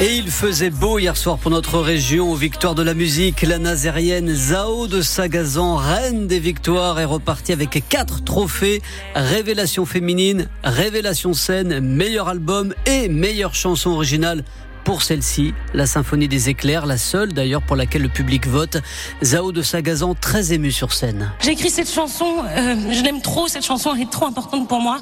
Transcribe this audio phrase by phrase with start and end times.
[0.00, 2.32] Et il faisait beau hier soir pour notre région.
[2.34, 7.82] Victoire de la musique, la nazérienne Zao de Sagazan, reine des victoires, est repartie avec
[7.88, 8.80] quatre trophées.
[9.14, 14.44] Révélation féminine, révélation scène, meilleur album et meilleure chanson originale
[14.84, 18.76] pour celle-ci, la Symphonie des éclairs, la seule d'ailleurs pour laquelle le public vote.
[19.22, 21.32] Zao de Sagazan, très ému sur scène.
[21.40, 24.80] J'ai écrit cette chanson, euh, je l'aime trop, cette chanson elle est trop importante pour
[24.80, 25.00] moi.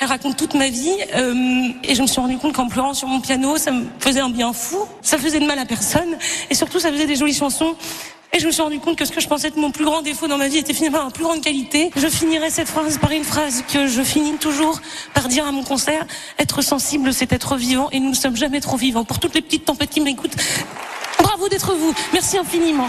[0.00, 1.34] Elle raconte toute ma vie euh,
[1.84, 4.30] et je me suis rendu compte qu'en pleurant sur mon piano, ça me faisait un
[4.30, 6.16] bien fou, ça faisait de mal à personne
[6.50, 7.76] et surtout ça faisait des jolies chansons
[8.32, 10.02] et je me suis rendu compte que ce que je pensais être mon plus grand
[10.02, 11.90] défaut dans ma vie était finalement ma plus grande qualité.
[11.96, 14.80] Je finirai cette phrase par une phrase que je finis toujours
[15.14, 16.06] par dire à mon concert.
[16.38, 19.04] Être sensible, c'est être vivant et nous ne sommes jamais trop vivants.
[19.04, 20.36] Pour toutes les petites tempêtes qui m'écoutent,
[21.18, 21.92] bravo d'être vous.
[22.12, 22.88] Merci infiniment.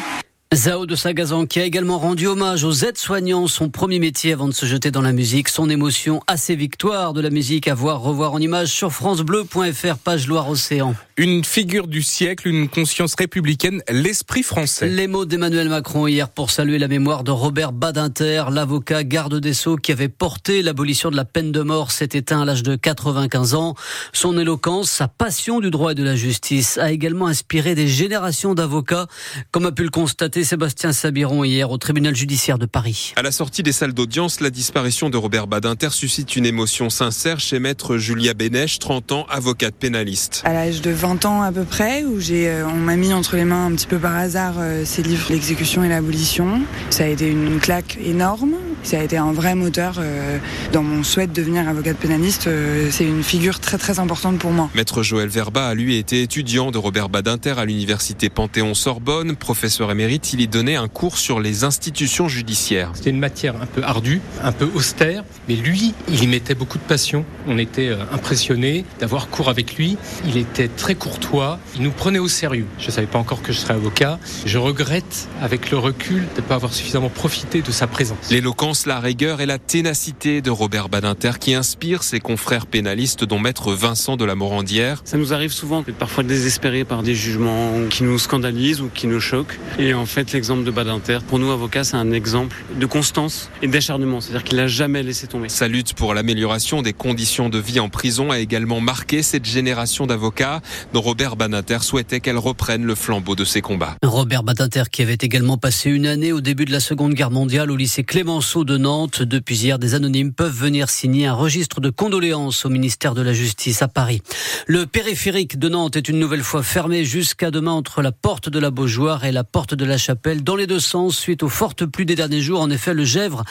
[0.54, 4.54] Zao de Sagazan qui a également rendu hommage aux aides-soignants, son premier métier avant de
[4.54, 8.02] se jeter dans la musique, son émotion à ses victoires de la musique à voir,
[8.02, 10.94] revoir en image sur francebleu.fr, page Loire-Océan.
[11.16, 14.90] Une figure du siècle, une conscience républicaine, l'esprit français.
[14.90, 19.54] Les mots d'Emmanuel Macron hier pour saluer la mémoire de Robert Badinter, l'avocat garde des
[19.54, 22.76] Sceaux qui avait porté l'abolition de la peine de mort, s'est éteint à l'âge de
[22.76, 23.76] 95 ans.
[24.12, 28.54] Son éloquence, sa passion du droit et de la justice a également inspiré des générations
[28.54, 29.08] d'avocats,
[29.52, 33.14] comme a pu le constater Sébastien Sabiron hier au tribunal judiciaire de Paris.
[33.16, 37.40] À la sortie des salles d'audience, la disparition de Robert Badinter suscite une émotion sincère
[37.40, 40.42] chez maître Julia Bénèche, 30 ans, avocate pénaliste.
[40.46, 43.36] À l'âge de 20 ans à peu près, où j'ai, euh, on m'a mis entre
[43.36, 46.62] les mains un petit peu par hasard euh, ces livres, l'exécution et l'abolition.
[46.90, 48.56] Ça a été une claque énorme.
[48.84, 50.38] Ça a été un vrai moteur euh,
[50.72, 52.50] dans mon souhait de devenir avocate pénaliste.
[52.90, 54.70] c'est une figure très très importante pour moi.
[54.76, 59.36] Maître Joël Verba a lui été étudiant de Robert Badinter à l'université Panthéon-Sorbonne.
[59.36, 62.92] Professeur émérite, il y donnait un cours sur les institutions judiciaires.
[62.96, 66.78] C'était une matière un peu ardue, un peu austère, mais lui, il y mettait beaucoup
[66.78, 67.26] de passion.
[67.48, 69.98] On était impressionnés d'avoir cours avec lui.
[70.26, 72.68] Il était très courtois, il nous prenait au sérieux.
[72.80, 74.20] Je ne savais pas encore que je serais avocat.
[74.46, 78.30] Je regrette, avec le recul, de ne pas avoir suffisamment profité de sa présence.
[78.30, 83.38] L'éloquence, la rigueur et la ténacité de Robert Badinter qui inspire ses confrères pénalistes, dont
[83.38, 85.02] maître Vincent de la Morandière.
[85.04, 89.08] Ça nous arrive souvent d'être parfois désespérés par des jugements qui nous scandalisent ou qui
[89.08, 89.60] nous choquent.
[89.78, 93.68] Et en fait, l'exemple de Badinter, pour nous avocats, c'est un exemple de constance et
[93.68, 94.22] d'acharnement.
[94.22, 95.50] C'est-à-dire qu'il n'a jamais laissé tomber.
[95.50, 100.08] Sa lutte pour l'amélioration des conditions de vie en prison a également marqué cette génération
[100.08, 100.62] d'avocats
[100.94, 103.98] dont Robert Badinter souhaitait qu'elle reprenne le flambeau de ses combats.
[104.02, 107.70] Robert Badinter qui avait également passé une année au début de la Seconde Guerre mondiale
[107.70, 109.22] au lycée Clémenceau de Nantes.
[109.22, 113.34] Depuis hier, des anonymes peuvent venir signer un registre de condoléances au ministère de la
[113.34, 114.22] Justice à Paris.
[114.68, 118.60] Le périphérique de Nantes est une nouvelle fois fermé jusqu'à demain entre la porte de
[118.60, 121.86] la Beaujoire et la porte de la Chapelle dans les deux sens suite aux fortes
[121.86, 122.62] pluies des derniers jours.
[122.62, 123.44] En effet, le Gèvre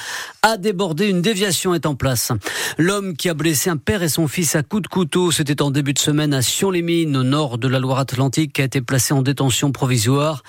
[0.43, 1.09] a débordé.
[1.09, 2.32] Une déviation est en place.
[2.78, 5.71] L'homme qui a blessé un père et son fils à coups de couteau, c'était en
[5.71, 9.72] début de semaine à Sion-les-Mines au nord de la Loire-Atlantique a été placé en détention
[9.72, 10.42] provisoire.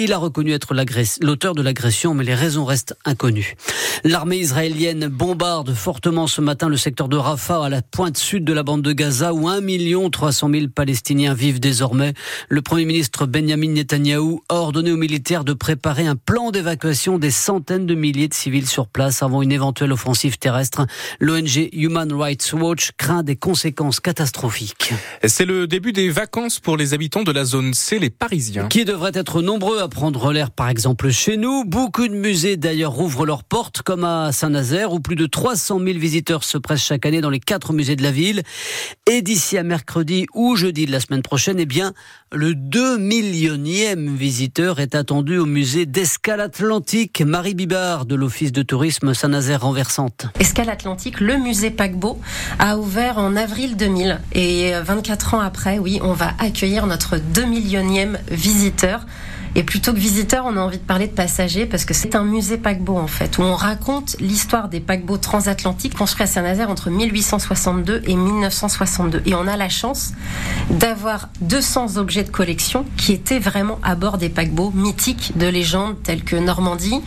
[0.00, 0.76] Il a reconnu être
[1.22, 3.56] l'auteur de l'agression, mais les raisons restent inconnues.
[4.04, 8.52] L'armée israélienne bombarde fortement ce matin le secteur de Rafah à la pointe sud de
[8.52, 9.60] la bande de Gaza où 1
[10.10, 12.14] 300 000 Palestiniens vivent désormais.
[12.48, 17.32] Le Premier ministre Benjamin Netanyahou a ordonné aux militaires de préparer un plan d'évacuation des
[17.32, 20.86] centaines de milliers de civils sur place avant une éventuelle offensive terrestre.
[21.18, 24.94] L'ONG Human Rights Watch craint des conséquences catastrophiques.
[25.26, 28.68] C'est le début des vacances pour les habitants de la zone C, les Parisiens.
[28.68, 31.64] Qui devraient être nombreux à prendre l'air par exemple chez nous.
[31.64, 35.98] Beaucoup de musées d'ailleurs rouvrent leurs portes comme à Saint-Nazaire où plus de 300 000
[35.98, 38.42] visiteurs se pressent chaque année dans les quatre musées de la ville.
[39.06, 41.92] Et d'ici à mercredi ou jeudi de la semaine prochaine, eh bien,
[42.32, 47.22] le 2 millionième visiteur est attendu au musée d'Escale Atlantique.
[47.24, 50.26] Marie Bibard de l'Office de tourisme Saint-Nazaire renversante.
[50.38, 52.18] Escale Atlantique, le musée paquebot,
[52.58, 54.20] a ouvert en avril 2000.
[54.32, 59.06] Et 24 ans après, oui, on va accueillir notre 2 millionième visiteur.
[59.54, 62.24] Et plutôt que visiteur, on a envie de parler de passagers parce que c'est un
[62.24, 66.90] musée paquebot en fait, où on raconte l'histoire des paquebots transatlantiques construits à Saint-Nazaire entre
[66.90, 69.22] 1862 et 1962.
[69.26, 70.12] Et on a la chance
[70.70, 75.96] d'avoir 200 objets de collection qui étaient vraiment à bord des paquebots mythiques de légendes
[76.02, 77.00] telles que Normandie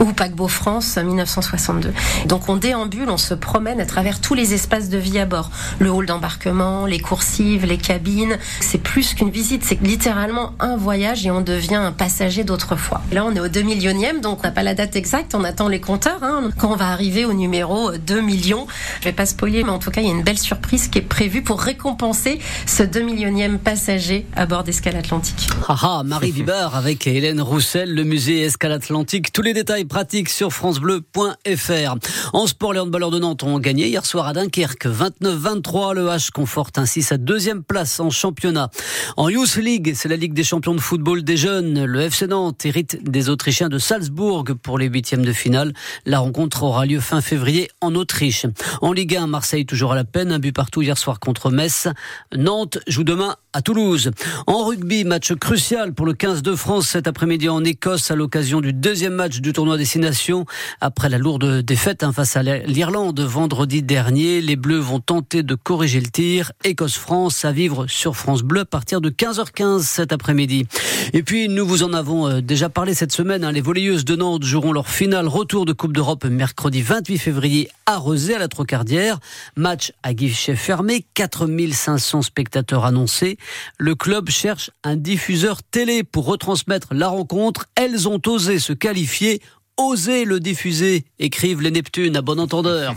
[0.00, 1.92] ou Paquebot France 1962.
[2.26, 5.50] Donc on déambule, on se promène à travers tous les espaces de vie à bord.
[5.78, 8.38] Le hall d'embarquement, les coursives, les cabines.
[8.60, 13.00] C'est plus qu'une visite, c'est littéralement un voyage et on devient anciens passagers d'autrefois.
[13.12, 15.68] Là, on est au 2 millionième, donc on n'a pas la date exacte, on attend
[15.68, 16.22] les compteurs.
[16.22, 16.50] Hein.
[16.58, 18.66] Quand on va arriver au numéro 2 millions,
[19.00, 20.98] je vais pas spoiler, mais en tout cas, il y a une belle surprise qui
[20.98, 25.48] est prévue pour récompenser ce 2 millionième passager à bord d'Escale Atlantique.
[25.68, 29.32] Haha, Marie Bibar avec Hélène Roussel, le musée Escale Atlantique.
[29.32, 31.96] Tous les détails pratiques sur francebleu.fr.
[32.32, 35.94] En sport, les handballeurs de Nantes ont gagné hier soir à Dunkerque 29-23.
[35.94, 38.70] Le H conforte ainsi sa deuxième place en championnat.
[39.16, 41.67] En Youth League, c'est la Ligue des champions de football des jeunes.
[41.74, 45.72] Le FC Nantes hérite des Autrichiens de Salzbourg pour les huitièmes de finale.
[46.06, 48.46] La rencontre aura lieu fin février en Autriche.
[48.80, 50.32] En Ligue 1, Marseille toujours à la peine.
[50.32, 51.88] Un but partout hier soir contre Metz.
[52.34, 54.10] Nantes joue demain à Toulouse.
[54.46, 58.60] En rugby, match crucial pour le 15 de France cet après-midi en Écosse à l'occasion
[58.60, 60.46] du deuxième match du tournoi Destination.
[60.80, 65.54] Après la lourde défaite hein, face à l'Irlande vendredi dernier, les Bleus vont tenter de
[65.54, 66.52] corriger le tir.
[66.64, 70.66] Écosse-France à vivre sur France Bleu à partir de 15h15 cet après-midi.
[71.12, 73.42] Et puis, nous vous en avons euh, déjà parlé cette semaine.
[73.42, 77.68] Hein, les volleyeuses de Nantes joueront leur finale retour de Coupe d'Europe mercredi 28 février
[77.84, 79.18] à Rezé à la Trocardière.
[79.56, 83.38] Match à guichet fermé, 4500 spectateurs annoncés.
[83.76, 87.66] Le club cherche un diffuseur télé pour retransmettre la rencontre.
[87.74, 89.42] Elles ont osé se qualifier,
[89.78, 92.94] osé le diffuser, écrivent les Neptunes à bon entendeur.